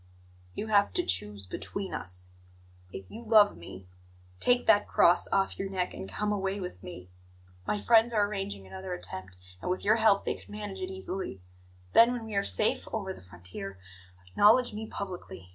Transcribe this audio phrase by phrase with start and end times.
[0.55, 2.29] "You have to choose between us.
[2.91, 3.85] If you love me,
[4.39, 7.11] take that cross off your neck and come away with me.
[7.67, 11.39] My friends are arranging another attempt, and with your help they could manage it easily.
[11.93, 13.77] Then, when we are safe over the frontier,
[14.25, 15.49] acknowledge me publicly.